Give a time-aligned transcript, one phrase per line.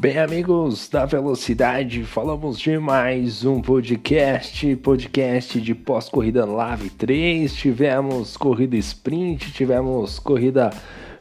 [0.00, 7.54] Bem, amigos da Velocidade, falamos de mais um podcast, podcast de pós-corrida Lave 3.
[7.54, 10.70] Tivemos corrida sprint, tivemos corrida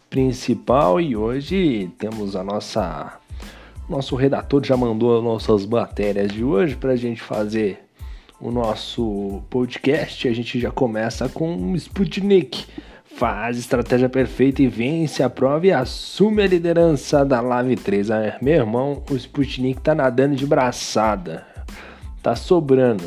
[0.10, 3.20] principal e hoje temos a nossa.
[3.89, 7.84] Nosso redator já mandou as nossas matérias de hoje para a gente fazer
[8.39, 10.25] o nosso podcast.
[10.25, 12.66] A gente já começa com o Sputnik
[13.19, 18.11] faz estratégia perfeita e vence a prova e assume a liderança da Live 3.
[18.11, 21.46] Ah, meu irmão, o Sputnik tá nadando de braçada,
[22.24, 23.04] tá sobrando.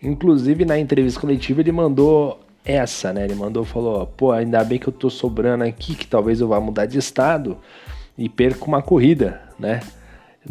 [0.00, 3.24] Inclusive na entrevista coletiva ele mandou essa, né?
[3.24, 6.60] Ele mandou, falou: pô, ainda bem que eu tô sobrando aqui, que talvez eu vá
[6.60, 7.58] mudar de estado
[8.16, 9.80] e perca uma corrida, né?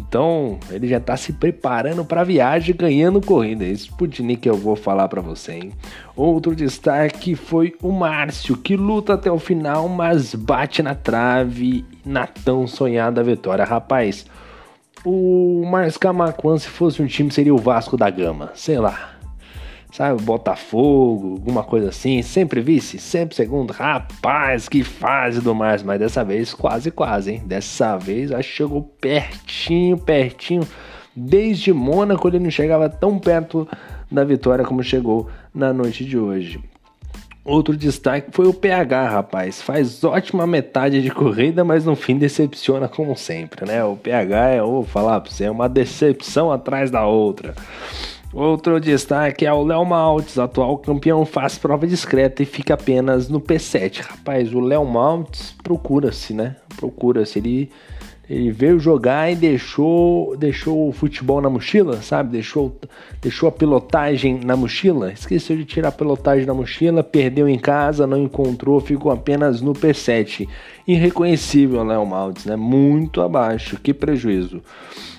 [0.00, 3.64] Então, ele já está se preparando para a viagem ganhando corrida.
[3.64, 5.72] Sputnik eu vou falar para você, hein?
[6.16, 12.26] Outro destaque foi o Márcio, que luta até o final, mas bate na trave na
[12.26, 13.64] tão sonhada vitória.
[13.64, 14.26] Rapaz,
[15.04, 19.17] o Márcio Camacuan, se fosse um time, seria o Vasco da Gama, sei lá
[19.92, 20.22] sabe?
[20.22, 23.72] Botafogo, alguma coisa assim, sempre vice, sempre segundo.
[23.72, 27.42] Rapaz, que fase do Márcio, mas dessa vez quase, quase, hein?
[27.44, 30.66] Dessa vez acho que chegou pertinho, pertinho.
[31.14, 33.66] Desde Mônaco ele não chegava tão perto
[34.10, 36.60] da vitória como chegou na noite de hoje.
[37.44, 39.62] Outro destaque foi o PH, rapaz.
[39.62, 43.82] Faz ótima metade de corrida, mas no fim decepciona como sempre, né?
[43.82, 47.54] O PH é, vou falar pra você, é uma decepção atrás da outra.
[48.32, 53.40] Outro destaque é o Léo Maltes, atual campeão, faz prova discreta e fica apenas no
[53.40, 54.02] P7.
[54.02, 56.56] Rapaz, o Léo Maltes procura-se, né?
[56.76, 57.38] Procura-se.
[57.38, 57.70] Ele,
[58.28, 62.32] ele veio jogar e deixou, deixou o futebol na mochila, sabe?
[62.32, 62.78] Deixou,
[63.22, 65.10] deixou a pilotagem na mochila.
[65.10, 69.72] Esqueceu de tirar a pilotagem da mochila, perdeu em casa, não encontrou, ficou apenas no
[69.72, 70.46] P7.
[70.86, 72.56] Irreconhecível, Léo Maltes, né?
[72.56, 73.80] Muito abaixo.
[73.82, 74.62] Que prejuízo.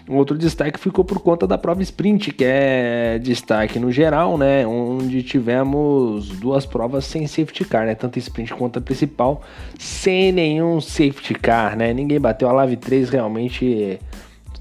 [0.10, 4.66] Um outro destaque ficou por conta da prova sprint, que é destaque no geral, né?
[4.66, 7.94] Onde tivemos duas provas sem safety car, né?
[7.94, 9.44] Tanto sprint quanto a principal,
[9.78, 11.94] sem nenhum safety car, né?
[11.94, 14.00] Ninguém bateu a Live 3, realmente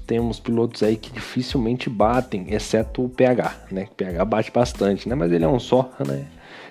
[0.05, 3.87] tem uns pilotos aí que dificilmente batem, exceto o PH, né?
[3.91, 5.15] O PH bate bastante, né?
[5.15, 6.25] Mas ele é um só, né?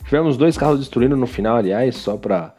[0.04, 2.54] Tivemos dois carros destruindo no final, aliás, só para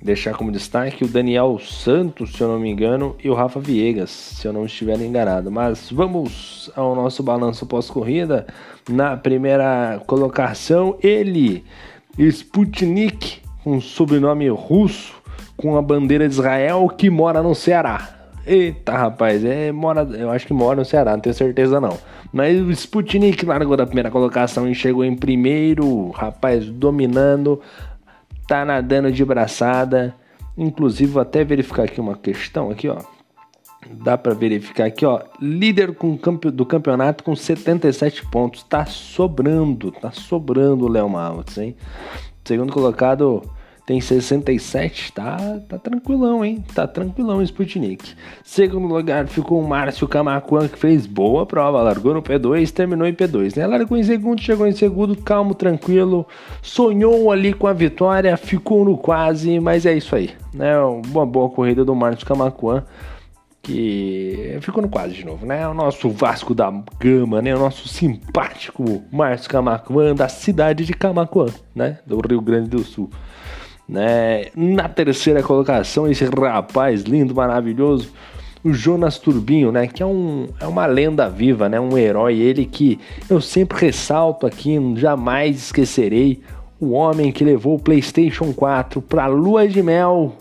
[0.00, 4.10] deixar como destaque o Daniel Santos, se eu não me engano, e o Rafa Viegas,
[4.10, 5.50] se eu não estiver enganado.
[5.50, 8.46] Mas vamos ao nosso balanço pós-corrida.
[8.88, 11.64] Na primeira colocação, ele,
[12.18, 15.14] Sputnik, com sobrenome russo,
[15.56, 18.10] com a bandeira de Israel, que mora no Ceará.
[18.46, 21.98] Eita, rapaz, é, mora, eu acho que mora no Ceará, não tenho certeza não.
[22.32, 27.60] Mas o Sputnik largou da primeira colocação e chegou em primeiro, rapaz, dominando
[28.46, 30.14] tá nadando de braçada.
[30.56, 32.98] Inclusive, vou até verificar aqui uma questão aqui, ó.
[33.90, 35.22] Dá para verificar aqui, ó.
[35.40, 36.50] Líder com campe...
[36.50, 38.62] do campeonato com 77 pontos.
[38.62, 41.76] Tá sobrando, tá sobrando o Léo Maltz, hein?
[42.44, 43.42] Segundo colocado,
[43.86, 46.64] tem 67, tá, tá tranquilão, hein?
[46.74, 48.14] Tá tranquilão o Sputnik.
[48.42, 53.14] Segundo lugar ficou o Márcio Camacuan, que fez boa prova, largou no P2, terminou em
[53.14, 53.64] P2, né?
[53.64, 56.26] Largou em segundo, chegou em segundo, calmo, tranquilo,
[56.60, 60.76] sonhou ali com a vitória, ficou no quase, mas é isso aí, né?
[60.80, 62.84] Uma boa corrida do Márcio Camacuan
[63.62, 65.66] que ficou no quase de novo, né?
[65.66, 67.54] O nosso Vasco da Gama, né?
[67.54, 71.98] O nosso simpático Márcio Camacuã da cidade de Camacuã, né?
[72.04, 73.10] Do Rio Grande do Sul.
[73.88, 74.46] Né?
[74.54, 78.12] Na terceira colocação, esse rapaz lindo, maravilhoso,
[78.64, 79.86] o Jonas Turbinho, né?
[79.86, 81.78] Que é, um, é uma lenda viva, né?
[81.78, 82.98] Um herói, ele que
[83.30, 86.40] eu sempre ressalto aqui, jamais esquecerei.
[86.80, 90.36] O homem que levou o PlayStation 4 para lua de mel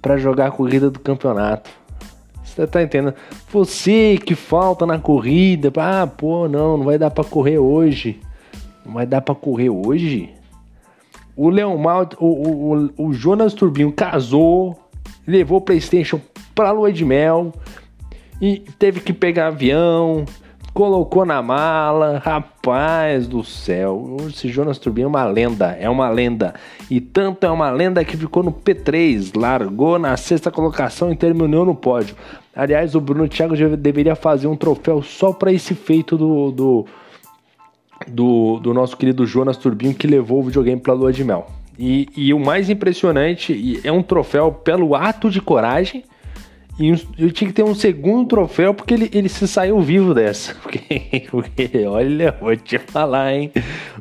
[0.00, 1.70] para jogar a corrida do campeonato.
[2.42, 3.14] Você tá entendendo?
[3.50, 8.20] Você que falta na corrida, ah, pô, não, não vai dar para correr hoje.
[8.84, 10.30] Não vai dar para correr hoje?
[11.36, 14.78] O Leon Mal, o, o, o Jonas Turbinho casou,
[15.26, 16.20] levou o PlayStation
[16.54, 17.52] pra lua de mel
[18.40, 20.24] e teve que pegar avião,
[20.74, 22.18] colocou na mala.
[22.18, 26.54] Rapaz do céu, esse Jonas Turbinho é uma lenda, é uma lenda.
[26.90, 31.64] E tanto é uma lenda que ficou no P3, largou na sexta colocação e terminou
[31.64, 32.16] no pódio.
[32.54, 36.86] Aliás, o Bruno Thiago deveria fazer um troféu só para esse feito do, do
[38.08, 41.46] do, do nosso querido Jonas Turbinho que levou o videogame para a lua de mel.
[41.78, 46.04] E, e, o mais impressionante é um troféu pelo ato de coragem.
[46.78, 46.88] E
[47.18, 50.54] eu tinha que ter um segundo troféu porque ele, ele se saiu vivo dessa.
[50.62, 53.52] Porque, porque olha, vou te falar, hein?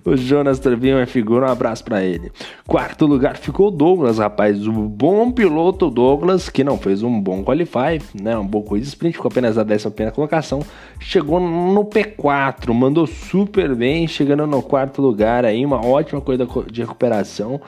[0.05, 2.31] O Jonas Trevinho é figura, um abraço para ele.
[2.65, 4.65] Quarto lugar ficou o Douglas, rapaz.
[4.65, 8.37] O bom piloto Douglas, que não fez um bom qualify, né?
[8.37, 10.61] Um bom corrida sprint, ficou apenas a décima primeira colocação.
[10.99, 16.81] Chegou no P4, mandou super bem, chegando no quarto lugar aí, uma ótima corrida de
[16.81, 17.59] recuperação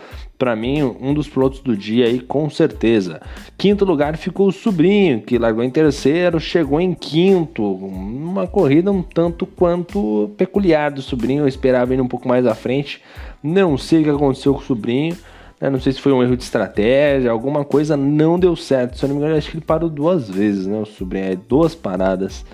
[0.44, 3.22] para mim, um dos pilotos do dia aí, com certeza.
[3.58, 7.64] Quinto lugar ficou o Sobrinho, que largou em terceiro, chegou em quinto.
[7.64, 12.56] Uma corrida um tanto quanto peculiar do Sobrinho, eu esperava ele um pouco mais à
[12.56, 13.02] frente.
[13.42, 15.18] Não sei o que aconteceu com o Sobrinho.
[15.60, 15.70] Né?
[15.70, 18.98] Não sei se foi um erro de estratégia, alguma coisa não deu certo.
[18.98, 20.78] Se eu não me engano, acho que ele parou duas vezes, né?
[20.80, 22.46] O Sobrinho, é, duas paradas.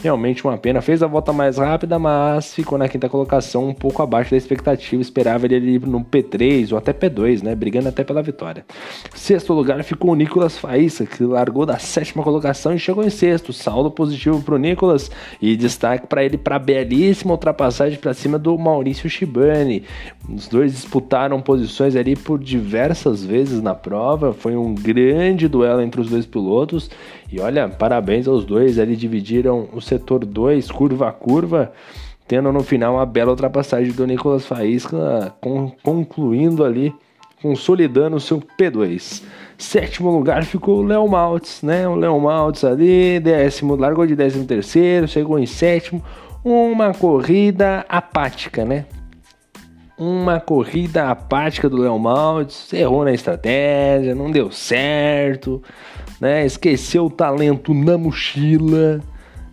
[0.00, 0.80] Realmente uma pena.
[0.80, 5.02] Fez a volta mais rápida, mas ficou na quinta colocação, um pouco abaixo da expectativa.
[5.02, 7.52] Esperava ele ali no P3 ou até P2, né?
[7.52, 8.64] Brigando até pela vitória.
[9.12, 13.52] Sexto lugar ficou o Nicolas Faísca, que largou da sétima colocação e chegou em sexto.
[13.52, 15.10] Saldo positivo para o Nicolas
[15.42, 19.82] e destaque para ele para belíssima ultrapassagem para cima do Maurício Shibani.
[20.32, 24.32] Os dois disputaram posições ali por diversas vezes na prova.
[24.32, 26.88] Foi um grande duelo entre os dois pilotos.
[27.30, 31.72] E olha, parabéns aos dois, eles dividiram o setor 2, curva a curva,
[32.26, 35.34] tendo no final uma bela ultrapassagem do Nicolas Faísca,
[35.82, 36.94] concluindo ali,
[37.40, 39.22] consolidando o seu P2.
[39.56, 41.88] Sétimo lugar ficou o Léo Maltz, né?
[41.88, 46.04] O Léo Maltz ali, décimo, largou de décimo terceiro, chegou em sétimo.
[46.44, 48.86] Uma corrida apática, né?
[49.98, 55.60] Uma corrida apática do Léo Maltz, errou na estratégia, não deu certo
[56.20, 56.44] né?
[56.44, 59.00] Esqueceu o talento na mochila.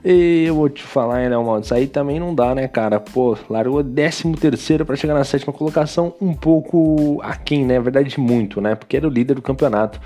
[0.07, 2.99] E eu vou te falar, hein, Léo Isso aí também não dá, né, cara?
[2.99, 7.77] Pô, largou 13 terceiro para chegar na sétima colocação, um pouco aquém, né?
[7.77, 8.75] Na verdade, muito, né?
[8.75, 9.99] Porque era o líder do campeonato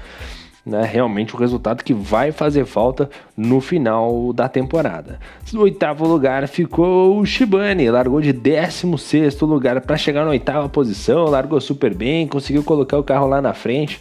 [0.70, 5.20] né, realmente o resultado que vai fazer falta no final da temporada.
[5.52, 11.26] No oitavo lugar ficou o Shibane, largou de 16 lugar para chegar na oitava posição,
[11.26, 14.00] largou super bem, conseguiu colocar o carro lá na frente,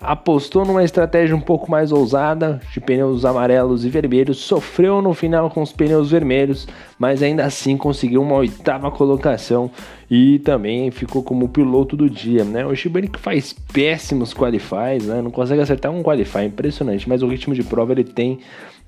[0.00, 5.50] apostou numa estratégia um pouco mais ousada, de pneus amarelos e vermelhos, sofreu no final
[5.50, 6.66] com os pneus vermelhos,
[6.98, 9.70] mas ainda assim conseguiu uma oitava colocação
[10.10, 12.64] e também ficou como piloto do dia, né?
[12.64, 15.20] O Shibane que faz péssimos qualifies, né?
[15.20, 18.38] Não consegue acertar um qualify, impressionante, mas o ritmo de prova ele tem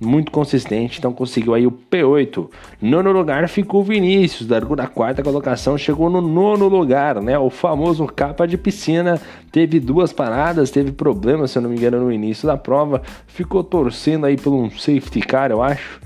[0.01, 2.49] muito consistente, então conseguiu aí o P8.
[2.81, 7.37] Nono lugar ficou o Vinícius, largou da quarta colocação, chegou no nono lugar, né?
[7.37, 11.99] O famoso capa de piscina, teve duas paradas, teve problemas, se eu não me engano,
[11.99, 16.01] no início da prova, ficou torcendo aí por um safety car, eu acho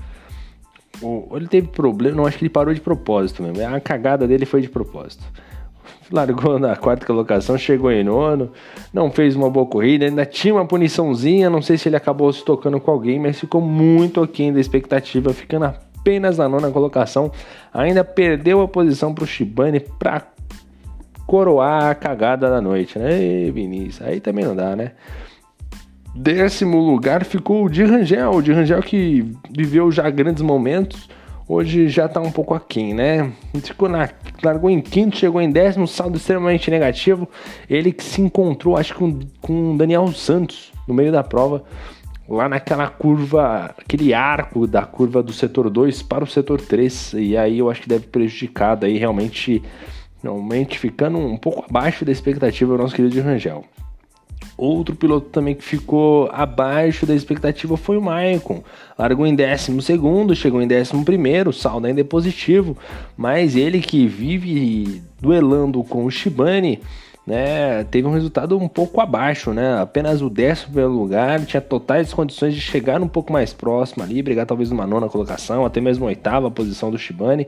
[1.03, 3.75] ou ele teve problema, não acho que ele parou de propósito mesmo.
[3.75, 5.23] A cagada dele foi de propósito.
[6.11, 8.51] Largou na quarta colocação, chegou em nono,
[8.93, 12.43] não fez uma boa corrida, ainda tinha uma puniçãozinha, não sei se ele acabou se
[12.43, 17.31] tocando com alguém, mas ficou muito aquém da expectativa, ficando apenas na nona colocação.
[17.73, 20.27] Ainda perdeu a posição para o Shibane para
[21.25, 23.49] coroar a cagada da noite, né?
[23.51, 24.91] Vinícius, aí também não dá, né?
[26.15, 28.31] Décimo lugar ficou o de Rangel.
[28.31, 31.09] O de Rangel que viveu já grandes momentos,
[31.47, 33.31] hoje já tá um pouco aquém, né?
[33.63, 34.07] Ficou na,
[34.43, 37.27] largou em quinto, chegou em décimo, saldo extremamente negativo.
[37.67, 41.63] Ele que se encontrou, acho que com, com Daniel Santos no meio da prova,
[42.29, 47.13] lá naquela curva, aquele arco da curva do setor 2 para o setor 3.
[47.13, 49.63] E aí eu acho que deve prejudicado aí realmente,
[50.21, 53.65] realmente ficando um pouco abaixo da expectativa do nosso querido de Rangel.
[54.63, 58.63] Outro piloto também que ficou abaixo da expectativa foi o Maicon.
[58.97, 62.77] Largou em 12, chegou em 11, o saldo ainda é positivo,
[63.17, 66.79] mas ele que vive duelando com o Shibane
[67.25, 69.79] né, teve um resultado um pouco abaixo, né?
[69.79, 74.21] Apenas o décimo primeiro lugar, tinha totais condições de chegar um pouco mais próximo ali,
[74.21, 77.47] brigar talvez numa nona colocação, até mesmo oitava posição do Shibane.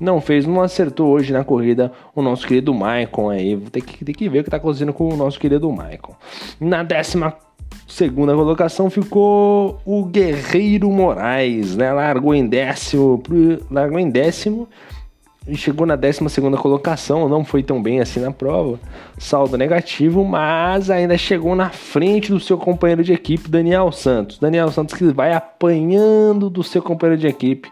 [0.00, 3.56] Não fez, não acertou hoje na corrida o nosso querido Maicon aí.
[3.70, 6.14] Tem que, tem que ver o que está acontecendo com o nosso querido Maicon.
[6.60, 7.34] Na décima
[7.86, 11.92] segunda colocação ficou o Guerreiro Moraes, né?
[11.92, 13.22] Largou em décimo,
[13.70, 14.68] largou em décimo
[15.46, 16.20] e chegou na 12
[16.60, 18.78] colocação, não foi tão bem assim na prova,
[19.18, 24.38] saldo negativo, mas ainda chegou na frente do seu companheiro de equipe, Daniel Santos.
[24.38, 27.68] Daniel Santos que vai apanhando do seu companheiro de equipe.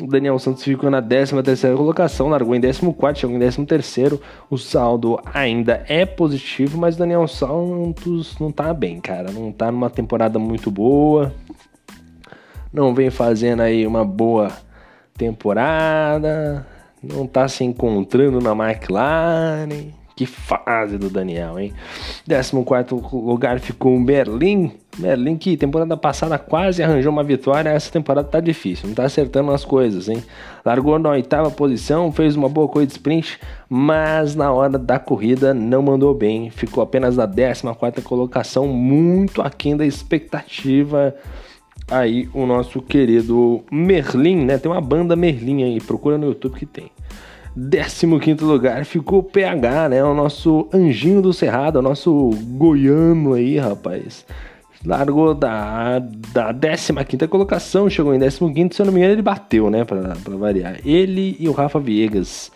[0.00, 1.34] Daniel Santos ficou na 13
[1.76, 8.38] colocação, largou em 14, chegou em 13 O saldo ainda é positivo, mas Daniel Santos
[8.38, 9.32] não tá bem, cara.
[9.32, 11.32] Não tá numa temporada muito boa.
[12.72, 14.52] Não vem fazendo aí uma boa
[15.16, 16.64] temporada
[17.02, 19.92] não está se encontrando na McLaren.
[20.18, 21.72] Que fase do Daniel, hein?
[22.26, 22.56] 14
[23.12, 24.72] lugar ficou o Merlin.
[24.98, 29.52] Merlin que temporada passada quase arranjou uma vitória, essa temporada tá difícil, não tá acertando
[29.52, 30.20] as coisas, hein?
[30.64, 33.38] Largou na oitava posição, fez uma boa corrida de sprint,
[33.68, 36.50] mas na hora da corrida não mandou bem.
[36.50, 41.14] Ficou apenas na 14 colocação, muito aquém da expectativa
[41.90, 44.58] aí o nosso querido Merlin, né?
[44.58, 46.90] Tem uma banda Merlin aí, procura no YouTube que tem.
[48.20, 50.04] 15 lugar ficou o PH, né?
[50.04, 54.24] O nosso anjinho do Cerrado, o nosso goiano aí, rapaz.
[54.84, 59.68] Largou da, da 15 colocação, chegou em 15, se eu não me engano, ele bateu,
[59.70, 59.84] né?
[59.84, 60.76] Pra, pra variar.
[60.84, 62.52] Ele e o Rafa Viegas.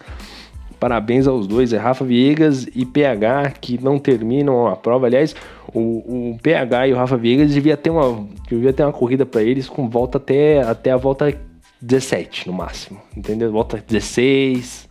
[0.83, 5.07] Parabéns aos dois, é Rafa Viegas e PH que não terminam a prova.
[5.07, 5.33] Aliás,
[5.73, 9.45] o, o PH e o Rafa Viegas devia ter uma, devia ter uma corrida para
[9.45, 11.33] eles com volta até, até a volta
[11.81, 13.53] 17 no máximo, entendeu?
[13.53, 14.89] Volta 16.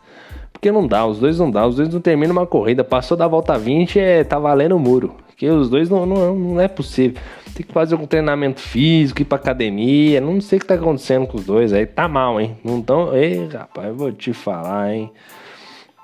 [0.53, 2.86] Porque não dá, os dois não dá, os dois não terminam uma corrida.
[2.86, 5.13] Passou da volta 20, é, tá valendo o muro.
[5.27, 7.21] Porque os dois não, não, não é possível.
[7.53, 10.21] Tem que fazer um treinamento físico, ir pra academia.
[10.21, 11.86] Não sei o que tá acontecendo com os dois aí.
[11.86, 12.55] Tá mal, hein?
[12.63, 13.13] Não tão.
[13.13, 15.12] Ei, rapaz, eu vou te falar, hein?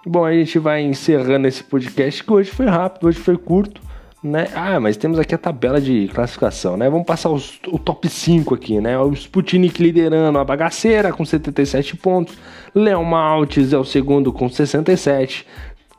[0.10, 3.82] Bom, a gente vai encerrando esse podcast que hoje foi rápido, hoje foi curto,
[4.24, 4.48] né?
[4.56, 6.90] Ah, mas temos aqui a tabela de classificação, né?
[6.90, 8.98] Vamos passar os, o top 5 aqui, né?
[8.98, 12.38] O Sputnik liderando a bagaceira com 77 pontos,
[12.74, 15.46] Léo Maltes é o segundo com 67,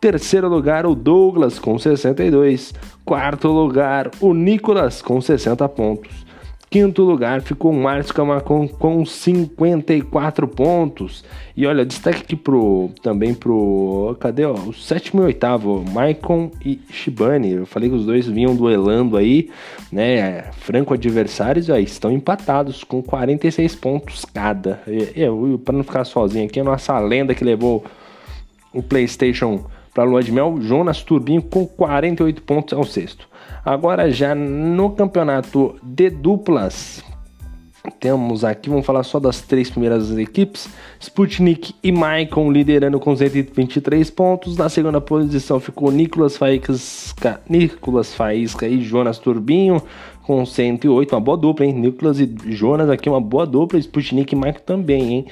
[0.00, 2.73] terceiro lugar o Douglas com 62,
[3.05, 6.27] quarto lugar o Nicolas com 60 pontos.
[6.70, 11.25] Quinto lugar ficou o Márcio Camacon com 54 pontos.
[11.56, 14.14] E olha, destaque aqui pro, também pro.
[14.20, 14.44] Cadê?
[14.44, 17.52] Ó, o sétimo e oitavo, Maicon e Shibani.
[17.52, 19.50] Eu falei que os dois vinham duelando aí,
[19.90, 20.42] né?
[20.58, 24.82] Franco adversários, aí estão empatados com 46 pontos cada.
[25.16, 27.82] Eu, para não ficar sozinho aqui, a nossa lenda que levou
[28.75, 29.64] o PlayStation
[29.95, 33.28] para Lua de Mel, Jonas Turbinho com 48 pontos ao sexto.
[33.64, 37.04] Agora já no campeonato de duplas,
[38.00, 40.68] temos aqui, vamos falar só das três primeiras equipes.
[41.00, 44.57] Sputnik e Maicon liderando com 123 pontos.
[44.57, 49.83] Na segunda posição ficou Nicolas Faísca, Nicolas Faísca e Jonas Turbinho
[50.23, 51.73] com 108, uma boa dupla, hein?
[51.73, 55.26] Nicolas e Jonas aqui uma boa dupla, Sputnik e Maicon também, hein?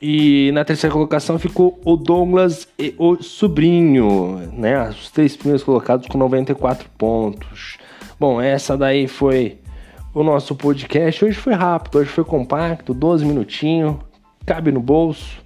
[0.00, 4.90] E na terceira colocação ficou o Douglas e o Sobrinho, né?
[4.90, 7.78] Os três primeiros colocados com 94 pontos.
[8.20, 9.58] Bom, essa daí foi
[10.12, 11.24] o nosso podcast.
[11.24, 13.96] Hoje foi rápido, hoje foi compacto, 12 minutinhos,
[14.44, 15.42] cabe no bolso.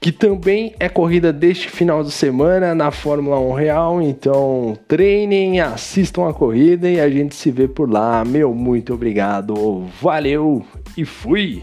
[0.00, 4.02] que também é corrida deste final de semana na Fórmula 1 Real.
[4.02, 8.24] Então treinem, assistam a corrida e a gente se vê por lá.
[8.24, 10.64] Meu muito obrigado, valeu
[10.96, 11.62] e fui!